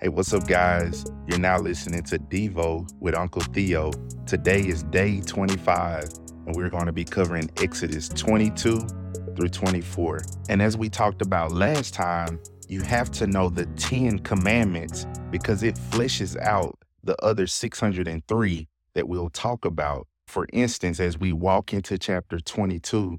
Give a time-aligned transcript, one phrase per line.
[0.00, 1.04] Hey, what's up, guys?
[1.26, 3.90] You're now listening to Devo with Uncle Theo.
[4.26, 6.04] Today is day 25,
[6.46, 8.78] and we're going to be covering Exodus 22
[9.34, 10.20] through 24.
[10.48, 12.38] And as we talked about last time,
[12.68, 19.08] you have to know the 10 commandments because it fleshes out the other 603 that
[19.08, 20.06] we'll talk about.
[20.28, 23.18] For instance, as we walk into chapter 22,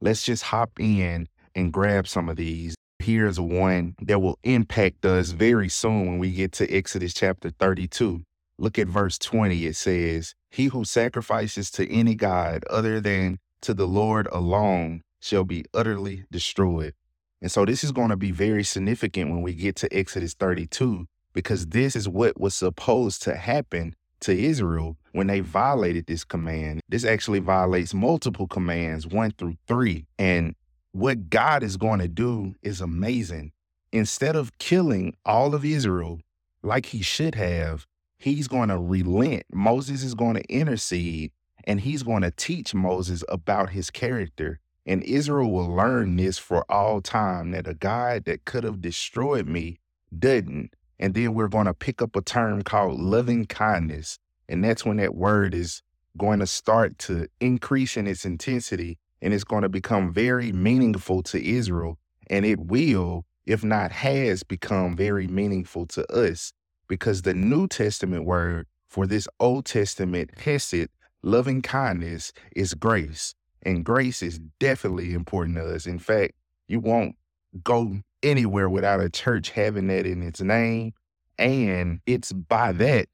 [0.00, 1.26] let's just hop in
[1.56, 6.32] and grab some of these here's one that will impact us very soon when we
[6.32, 8.22] get to Exodus chapter 32.
[8.58, 9.66] Look at verse 20.
[9.66, 15.44] It says, He who sacrifices to any God other than to the Lord alone shall
[15.44, 16.94] be utterly destroyed.
[17.42, 21.06] And so this is going to be very significant when we get to Exodus 32,
[21.32, 26.80] because this is what was supposed to happen to Israel when they violated this command.
[26.88, 30.06] This actually violates multiple commands, one through three.
[30.18, 30.54] And
[30.92, 33.52] what God is going to do is amazing.
[33.92, 36.20] Instead of killing all of Israel
[36.62, 37.86] like he should have,
[38.18, 39.44] he's going to relent.
[39.52, 41.32] Moses is going to intercede
[41.64, 44.60] and he's going to teach Moses about his character.
[44.86, 49.46] And Israel will learn this for all time that a God that could have destroyed
[49.46, 49.78] me
[50.16, 50.74] didn't.
[50.98, 54.18] And then we're going to pick up a term called loving kindness.
[54.48, 55.82] And that's when that word is
[56.16, 61.22] going to start to increase in its intensity and it's going to become very meaningful
[61.24, 61.98] to Israel.
[62.28, 66.52] And it will, if not has, become very meaningful to us
[66.88, 70.88] because the New Testament word for this Old Testament hesed,
[71.22, 73.34] loving kindness, is grace.
[73.62, 75.86] And grace is definitely important to us.
[75.86, 76.32] In fact,
[76.66, 77.16] you won't
[77.62, 80.92] go anywhere without a church having that in its name.
[81.38, 83.08] And it's by that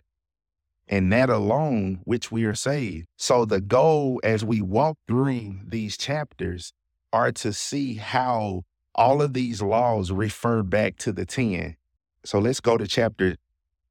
[0.88, 3.06] and that alone which we are saved.
[3.16, 5.70] So the goal as we walk through mm.
[5.70, 6.72] these chapters
[7.12, 11.76] are to see how all of these laws refer back to the 10.
[12.24, 13.36] So let's go to chapter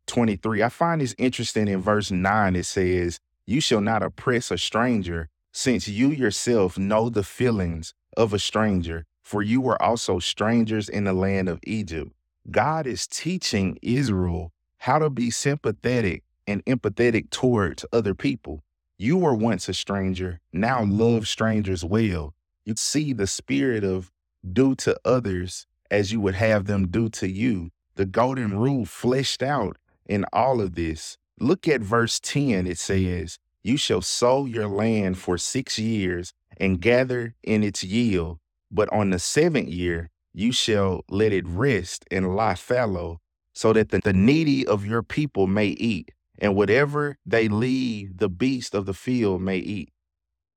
[0.07, 0.63] 23.
[0.63, 5.29] I find this interesting in verse 9 it says, "You shall not oppress a stranger,
[5.51, 11.03] since you yourself know the feelings of a stranger, for you were also strangers in
[11.03, 12.11] the land of Egypt."
[12.51, 18.63] God is teaching Israel how to be sympathetic and empathetic towards other people.
[18.97, 22.33] You were once a stranger, now love strangers well.
[22.65, 24.11] You see the spirit of
[24.53, 27.71] do to others as you would have them do to you.
[27.95, 31.17] The golden rule fleshed out in all of this.
[31.39, 32.67] Look at verse 10.
[32.67, 38.39] It says, You shall sow your land for six years and gather in its yield.
[38.71, 43.19] But on the seventh year, you shall let it rest and lie fallow,
[43.53, 48.29] so that the, the needy of your people may eat and whatever they leave, the
[48.29, 49.91] beast of the field may eat.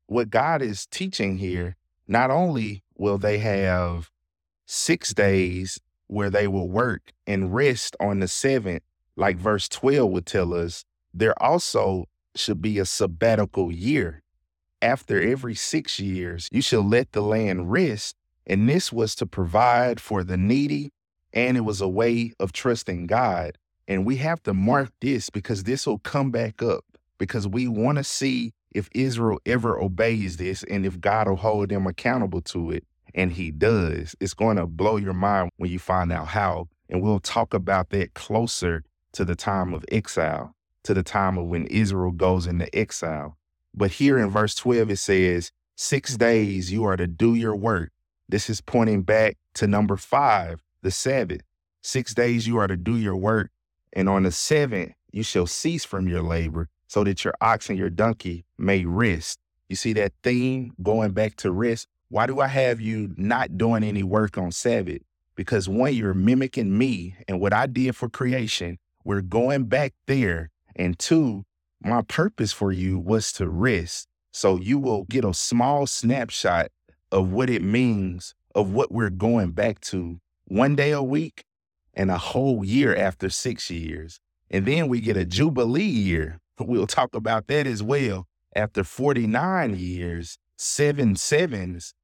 [0.06, 4.10] What God is teaching here, not only will they have
[4.66, 8.82] six days where they will work and rest on the seventh,
[9.16, 14.22] like verse 12 would tell us, there also should be a sabbatical year.
[14.80, 18.14] After every six years, you shall let the land rest.
[18.46, 20.92] And this was to provide for the needy,
[21.32, 23.58] and it was a way of trusting God.
[23.88, 26.84] And we have to mark this because this will come back up
[27.16, 31.70] because we want to see if Israel ever obeys this and if God will hold
[31.70, 32.84] them accountable to it.
[33.14, 34.14] And he does.
[34.20, 36.68] It's going to blow your mind when you find out how.
[36.90, 41.46] And we'll talk about that closer to the time of exile, to the time of
[41.46, 43.38] when Israel goes into exile.
[43.74, 47.90] But here in verse 12, it says, Six days you are to do your work.
[48.28, 51.40] This is pointing back to number five, the Sabbath.
[51.82, 53.50] Six days you are to do your work
[53.92, 57.78] and on the seventh, you shall cease from your labor, so that your ox and
[57.78, 59.38] your donkey may rest.
[59.68, 61.86] You see that theme going back to rest?
[62.08, 65.02] Why do I have you not doing any work on Sabbath?
[65.36, 68.78] Because one, you're mimicking me and what I did for creation.
[69.04, 70.50] We're going back there.
[70.74, 71.44] And two,
[71.82, 74.08] my purpose for you was to rest.
[74.32, 76.70] So you will get a small snapshot
[77.12, 81.44] of what it means of what we're going back to one day a week
[81.94, 84.20] and a whole year after six years.
[84.50, 86.40] And then we get a Jubilee year.
[86.60, 88.26] We'll talk about that as well.
[88.52, 91.94] After 49 years, seven sevens,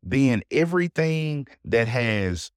[0.00, 2.52] then everything that has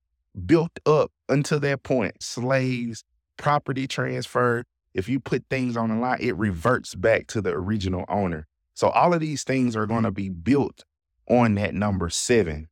[0.46, 3.04] built up until that point, slaves,
[3.38, 8.06] property transfer, if you put things on the line, it reverts back to the original
[8.08, 8.48] owner.
[8.74, 10.84] So all of these things are going to be built
[11.28, 12.68] on that number seven.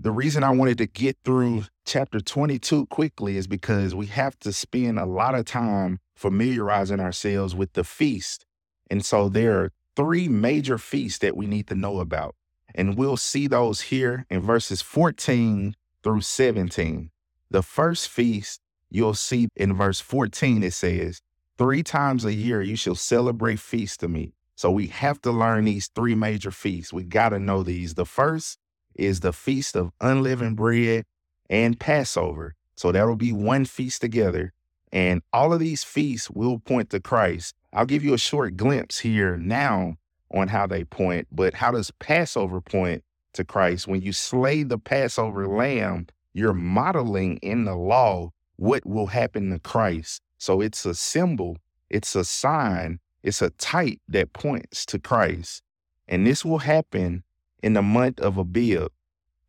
[0.00, 4.52] The reason I wanted to get through chapter 22 quickly is because we have to
[4.52, 8.46] spend a lot of time familiarizing ourselves with the feast.
[8.88, 12.36] And so there are three major feasts that we need to know about.
[12.76, 15.74] And we'll see those here in verses 14
[16.04, 17.10] through 17.
[17.50, 21.20] The first feast you'll see in verse 14, it says,
[21.56, 24.34] Three times a year you shall celebrate feasts to me.
[24.54, 26.92] So we have to learn these three major feasts.
[26.92, 27.94] We got to know these.
[27.94, 28.58] The first
[28.98, 31.04] is the feast of unleavened bread
[31.48, 32.54] and Passover.
[32.76, 34.52] So that'll be one feast together.
[34.92, 37.54] And all of these feasts will point to Christ.
[37.72, 39.96] I'll give you a short glimpse here now
[40.30, 43.04] on how they point, but how does Passover point
[43.34, 43.86] to Christ?
[43.86, 49.58] When you slay the Passover lamb, you're modeling in the law what will happen to
[49.58, 50.22] Christ.
[50.38, 51.58] So it's a symbol,
[51.90, 55.62] it's a sign, it's a type that points to Christ.
[56.06, 57.22] And this will happen
[57.62, 58.90] in the month of Abib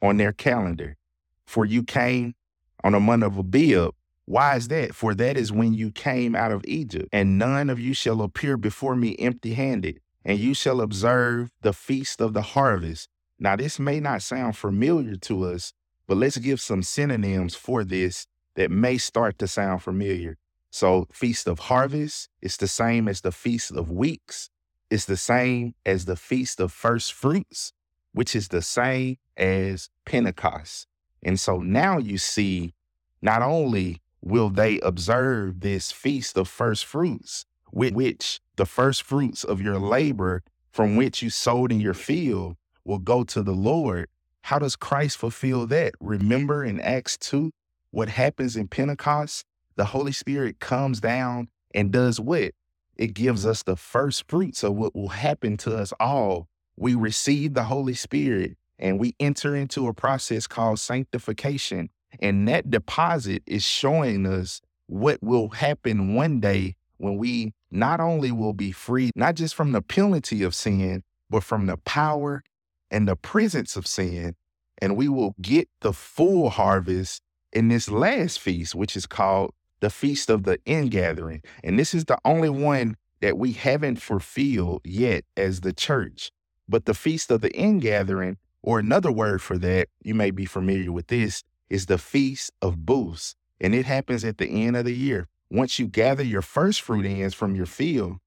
[0.02, 0.98] on their calendar.
[1.46, 2.36] For you came
[2.84, 3.92] on the month of Abib.
[4.26, 4.94] Why is that?
[4.94, 8.58] For that is when you came out of Egypt, and none of you shall appear
[8.58, 13.10] before me empty handed, and you shall observe the feast of the harvest.
[13.40, 15.74] Now, this may not sound familiar to us,
[16.08, 20.38] but let's give some synonyms for this that may start to sound familiar.
[20.72, 24.50] So, Feast of Harvest is the same as the Feast of Weeks.
[24.92, 27.74] It's the same as the Feast of First Fruits,
[28.14, 30.88] which is the same as Pentecost.
[31.24, 32.74] And so now you see,
[33.22, 39.44] not only will they observe this Feast of First Fruits, with which the first fruits
[39.44, 44.08] of your labor from which you sowed in your field will go to the Lord.
[44.44, 45.94] How does Christ fulfill that?
[46.00, 47.52] Remember in Acts 2
[47.92, 49.46] what happens in Pentecost?
[49.80, 52.52] the Holy Spirit comes down and does what?
[52.98, 56.49] It gives us the first fruits of what will happen to us all.
[56.80, 61.90] We receive the Holy Spirit and we enter into a process called sanctification.
[62.22, 68.32] And that deposit is showing us what will happen one day when we not only
[68.32, 72.44] will be free, not just from the penalty of sin, but from the power
[72.90, 74.36] and the presence of sin.
[74.82, 77.22] And we will get the full harvest
[77.52, 81.42] in this last feast, which is called the Feast of the Ingathering.
[81.62, 86.32] And this is the only one that we haven't fulfilled yet as the church.
[86.70, 90.92] But the Feast of the Ingathering, or another word for that, you may be familiar
[90.92, 93.36] with this, is the Feast of Booths.
[93.60, 95.28] And it happens at the end of the year.
[95.50, 98.18] Once you gather your first fruit ends from your field,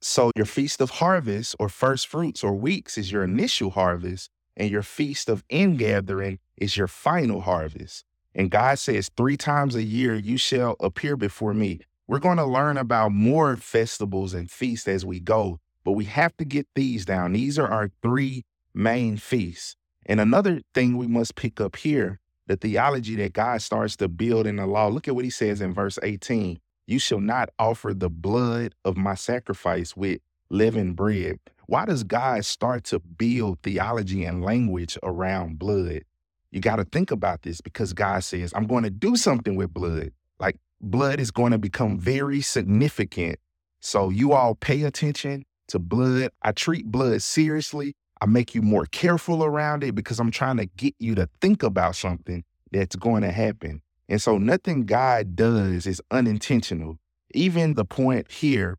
[0.00, 4.70] so your Feast of Harvest or first fruits or weeks is your initial harvest, and
[4.70, 8.04] your Feast of Ingathering is your final harvest.
[8.32, 11.80] And God says, three times a year you shall appear before me.
[12.06, 16.36] We're going to learn about more festivals and feasts as we go, but we have
[16.36, 17.32] to get these down.
[17.32, 18.44] These are our three
[18.74, 19.74] main feasts.
[20.04, 24.46] And another thing we must pick up here the theology that God starts to build
[24.46, 24.88] in the law.
[24.88, 28.98] Look at what he says in verse 18 You shall not offer the blood of
[28.98, 30.20] my sacrifice with
[30.50, 31.40] living bread.
[31.68, 36.02] Why does God start to build theology and language around blood?
[36.50, 39.72] You got to think about this because God says, I'm going to do something with
[39.72, 40.12] blood.
[40.38, 43.38] Like blood is going to become very significant.
[43.80, 46.30] So you all pay attention to blood.
[46.42, 47.94] I treat blood seriously.
[48.20, 51.62] I make you more careful around it because I'm trying to get you to think
[51.62, 53.82] about something that's going to happen.
[54.08, 56.98] And so nothing God does is unintentional.
[57.34, 58.78] Even the point here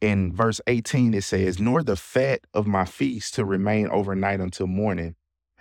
[0.00, 4.66] in verse 18, it says, Nor the fat of my feast to remain overnight until
[4.66, 5.16] morning.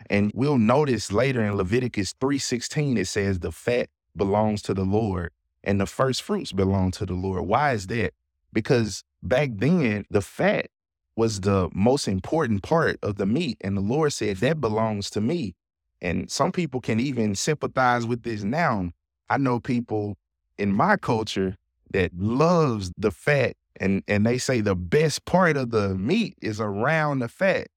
[0.09, 5.31] And we'll notice later in Leviticus 3:16 it says the fat belongs to the Lord
[5.63, 7.45] and the first fruits belong to the Lord.
[7.45, 8.13] Why is that?
[8.53, 10.67] Because back then the fat
[11.15, 15.21] was the most important part of the meat and the Lord said that belongs to
[15.21, 15.55] me.
[16.01, 18.91] And some people can even sympathize with this now.
[19.29, 20.17] I know people
[20.57, 21.57] in my culture
[21.91, 26.59] that loves the fat and and they say the best part of the meat is
[26.59, 27.67] around the fat.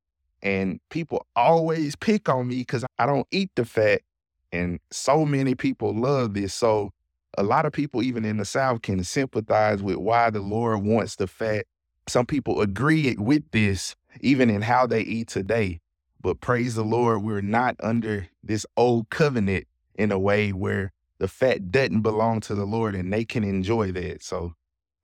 [0.42, 4.02] And people always pick on me because I don't eat the fat.
[4.50, 6.52] And so many people love this.
[6.52, 6.90] So
[7.38, 11.16] a lot of people, even in the South, can sympathize with why the Lord wants
[11.16, 11.66] the fat.
[12.08, 15.80] Some people agree with this, even in how they eat today.
[16.20, 21.28] But praise the Lord, we're not under this old covenant in a way where the
[21.28, 24.22] fat doesn't belong to the Lord and they can enjoy that.
[24.22, 24.54] So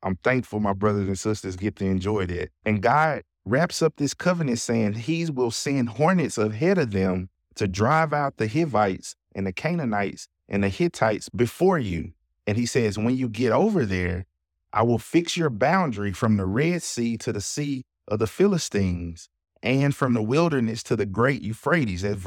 [0.03, 2.51] I'm thankful my brothers and sisters get to enjoy that.
[2.65, 7.67] And God wraps up this covenant saying he will send hornets ahead of them to
[7.67, 12.13] drive out the Hivites and the Canaanites and the Hittites before you.
[12.49, 14.25] And he says, when you get over there,
[14.73, 19.29] I will fix your boundary from the Red Sea to the Sea of the Philistines
[19.63, 22.03] and from the wilderness to the great Euphrates.
[22.05, 22.25] And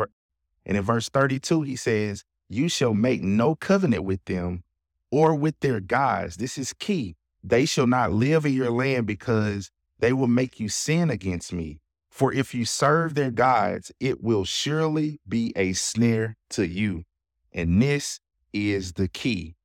[0.63, 4.63] in verse 32, he says, You shall make no covenant with them
[5.09, 6.37] or with their gods.
[6.37, 7.15] This is key.
[7.43, 11.79] They shall not live in your land because they will make you sin against me.
[12.11, 17.05] For if you serve their gods, it will surely be a snare to you.
[17.51, 18.19] And this
[18.53, 19.55] is the key.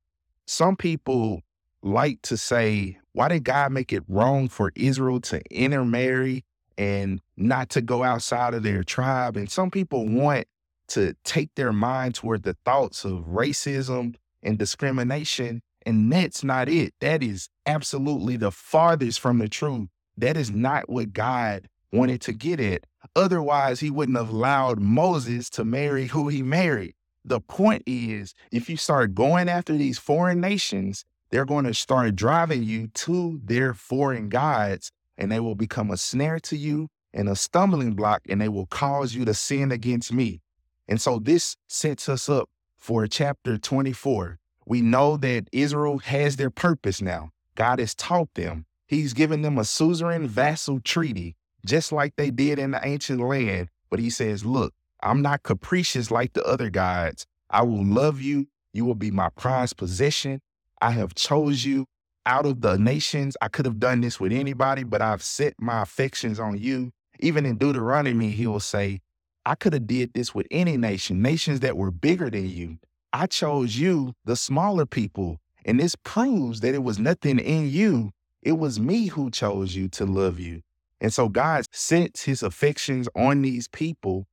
[0.47, 1.43] Some people
[1.83, 6.45] like to say, why did God make it wrong for Israel to intermarry
[6.77, 9.37] and not to go outside of their tribe?
[9.37, 10.47] And some people want
[10.89, 15.61] to take their mind toward the thoughts of racism and discrimination.
[15.85, 16.93] And that's not it.
[17.01, 19.89] That is absolutely the farthest from the truth.
[20.17, 22.85] That is not what God wanted to get at.
[23.15, 26.93] Otherwise, he wouldn't have allowed Moses to marry who he married.
[27.27, 32.15] The point is, if you start going after these foreign nations, they're going to start
[32.15, 37.27] driving you to their foreign gods, and they will become a snare to you and
[37.27, 40.39] a stumbling block, and they will cause you to sin against me.
[40.87, 44.39] And so this sets us up for chapter 24.
[44.65, 47.31] We know that Israel has their purpose now.
[47.55, 48.65] God has taught them.
[48.87, 53.67] He's given them a suzerain vassal treaty, just like they did in the ancient land.
[53.89, 57.25] But he says, Look, I'm not capricious like the other gods.
[57.49, 58.47] I will love you.
[58.73, 60.41] You will be my prized possession.
[60.81, 61.85] I have chose you
[62.25, 63.37] out of the nations.
[63.41, 66.91] I could have done this with anybody, but I've set my affections on you.
[67.19, 68.99] Even in Deuteronomy, he will say,
[69.45, 72.79] I could have did this with any nation, nations that were bigger than you.
[73.13, 75.39] I chose you, the smaller people.
[75.65, 78.11] And this proves that it was nothing in you.
[78.41, 80.61] It was me who chose you to love you.
[80.99, 84.27] And so God sets his affections on these people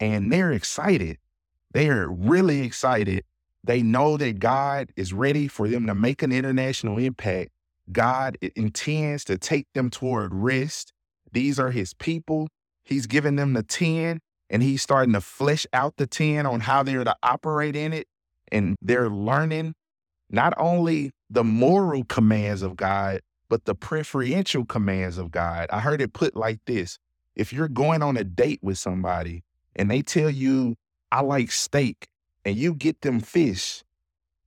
[0.00, 1.18] and they're excited.
[1.72, 3.24] They're really excited.
[3.64, 7.50] They know that God is ready for them to make an international impact.
[7.90, 10.92] God intends to take them toward rest.
[11.32, 12.48] These are his people.
[12.84, 16.82] He's given them the 10 and he's starting to flesh out the 10 on how
[16.82, 18.06] they're to operate in it.
[18.50, 19.74] And they're learning
[20.30, 25.68] not only the moral commands of God, but the preferential commands of God.
[25.70, 26.98] I heard it put like this
[27.34, 29.42] if you're going on a date with somebody
[29.78, 30.76] and they tell you,
[31.10, 32.08] I like steak,
[32.44, 33.84] and you get them fish,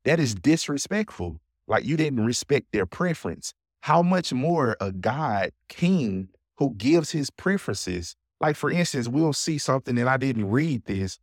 [0.03, 1.39] that is disrespectful.
[1.67, 3.53] Like you didn't respect their preference.
[3.81, 8.15] How much more a God king who gives his preferences?
[8.39, 11.19] Like, for instance, we'll see something, and I didn't read this.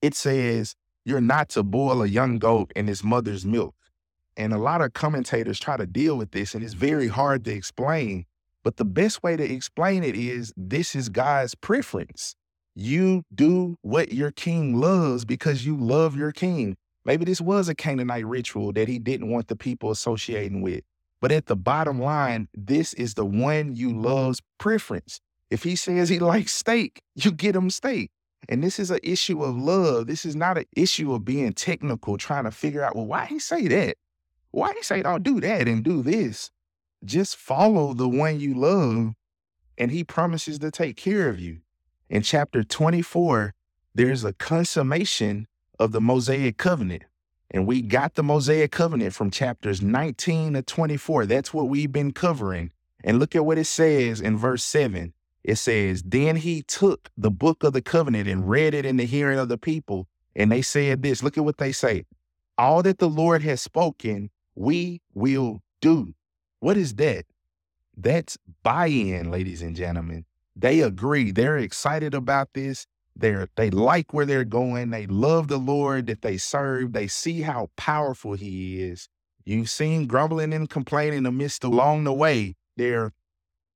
[0.00, 3.74] It says, You're not to boil a young goat in its mother's milk.
[4.36, 7.52] And a lot of commentators try to deal with this, and it's very hard to
[7.52, 8.26] explain.
[8.62, 12.36] But the best way to explain it is this is God's preference.
[12.74, 16.76] You do what your king loves because you love your king.
[17.04, 20.82] Maybe this was a Canaanite ritual that he didn't want the people associating with.
[21.20, 25.20] But at the bottom line, this is the one you love's preference.
[25.50, 28.10] If he says he likes steak, you get him steak.
[28.48, 30.06] And this is an issue of love.
[30.06, 33.38] This is not an issue of being technical, trying to figure out, well, why he
[33.38, 33.96] say that?
[34.50, 36.50] Why he say don't do that and do this?
[37.04, 39.14] Just follow the one you love,
[39.78, 41.60] and he promises to take care of you.
[42.14, 43.54] In chapter 24,
[43.92, 45.48] there's a consummation
[45.80, 47.02] of the Mosaic covenant.
[47.50, 51.26] And we got the Mosaic covenant from chapters 19 to 24.
[51.26, 52.70] That's what we've been covering.
[53.02, 55.12] And look at what it says in verse 7.
[55.42, 59.06] It says, Then he took the book of the covenant and read it in the
[59.06, 60.06] hearing of the people.
[60.36, 62.04] And they said this look at what they say.
[62.56, 66.14] All that the Lord has spoken, we will do.
[66.60, 67.24] What is that?
[67.96, 70.26] That's buy in, ladies and gentlemen.
[70.56, 71.30] They agree.
[71.30, 72.86] They're excited about this.
[73.16, 74.90] They're they like where they're going.
[74.90, 76.92] They love the Lord that they serve.
[76.92, 79.08] They see how powerful He is.
[79.44, 82.56] You've seen grumbling and complaining amidst along the way.
[82.76, 83.12] There are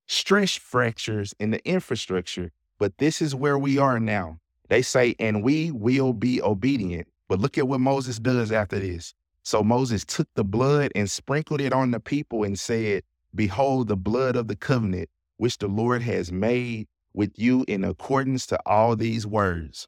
[0.07, 4.39] stress fractures in the infrastructure, but this is where we are now.
[4.67, 7.07] They say, and we will be obedient.
[7.27, 9.13] But look at what Moses does after this.
[9.43, 13.95] So Moses took the blood and sprinkled it on the people and said, Behold, the
[13.97, 15.09] blood of the covenant
[15.39, 19.87] which the Lord has made with you in accordance to all these words.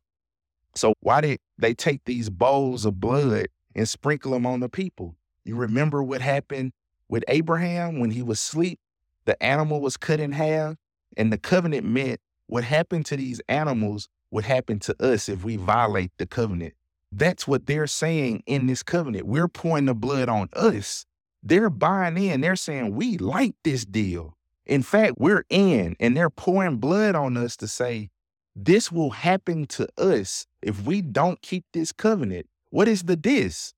[0.75, 5.15] So, why did they take these bowls of blood and sprinkle them on the people?
[5.43, 6.71] You remember what happened
[7.09, 8.79] with Abraham when he was asleep?
[9.25, 10.75] The animal was cut in half,
[11.17, 15.57] and the covenant meant what happened to these animals would happen to us if we
[15.57, 16.73] violate the covenant.
[17.11, 19.27] That's what they're saying in this covenant.
[19.27, 21.05] We're pouring the blood on us.
[21.43, 22.39] They're buying in.
[22.39, 24.37] They're saying, we like this deal.
[24.71, 28.09] In fact, we're in and they're pouring blood on us to say,
[28.55, 32.47] this will happen to us if we don't keep this covenant.
[32.69, 33.73] What is the this?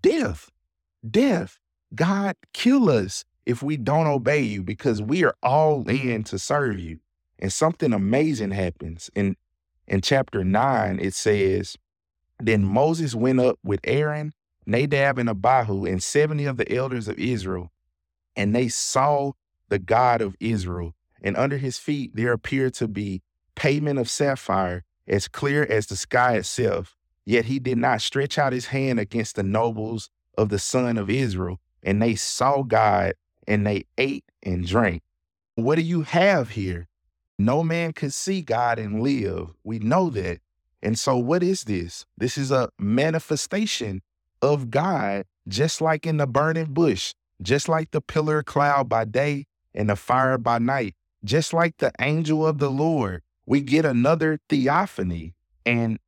[0.00, 0.50] Death.
[1.08, 1.58] Death.
[1.94, 6.78] God kill us if we don't obey you because we are all in to serve
[6.78, 7.00] you.
[7.38, 9.10] And something amazing happens.
[9.14, 9.36] In
[9.86, 11.76] in chapter 9 it says,
[12.40, 14.32] then Moses went up with Aaron,
[14.64, 17.70] Nadab and Abihu and 70 of the elders of Israel,
[18.34, 19.32] and they saw
[19.72, 20.94] the God of Israel.
[21.22, 23.22] And under his feet there appeared to be
[23.54, 26.94] pavement of sapphire, as clear as the sky itself.
[27.24, 31.08] Yet he did not stretch out his hand against the nobles of the son of
[31.08, 33.14] Israel, and they saw God
[33.48, 35.02] and they ate and drank.
[35.54, 36.86] What do you have here?
[37.38, 39.48] No man could see God and live.
[39.64, 40.40] We know that.
[40.82, 42.04] And so, what is this?
[42.18, 44.02] This is a manifestation
[44.42, 49.06] of God, just like in the burning bush, just like the pillar of cloud by
[49.06, 53.22] day and the fire by night, just like the angel of the Lord.
[53.46, 55.34] We get another theophany,
[55.66, 55.98] and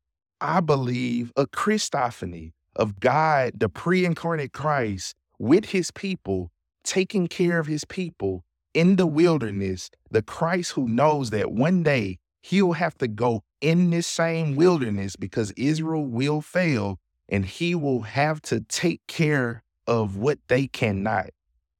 [0.41, 6.51] I believe a Christophany of God, the pre incarnate Christ, with his people,
[6.85, 8.45] taking care of his people
[8.75, 13.91] in the wilderness, the Christ who knows that one day he'll have to go in
[13.91, 20.17] this same wilderness because Israel will fail and he will have to take care of
[20.17, 21.31] what they cannot.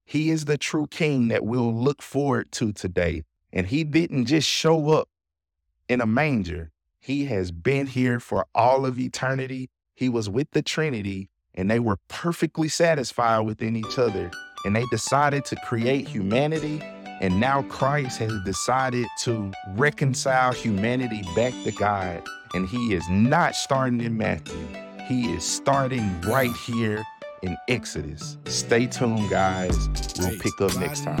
[0.05, 3.23] He is the true king that we'll look forward to today.
[3.51, 5.09] And he didn't just show up
[5.87, 9.69] in a manger, he has been here for all of eternity.
[9.93, 14.31] He was with the Trinity and they were perfectly satisfied within each other.
[14.65, 16.81] And they decided to create humanity.
[17.21, 22.27] And now Christ has decided to reconcile humanity back to God.
[22.55, 24.67] And he is not starting in Matthew,
[25.07, 27.05] he is starting right here
[27.45, 28.37] in Exodus.
[28.45, 29.77] Stay tuned, guys.
[30.19, 31.19] We'll pick up next time.